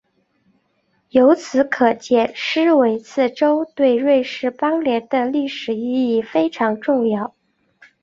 [1.09, 7.35] 由此可见施维茨州对瑞士邦联的历史意义非常重要。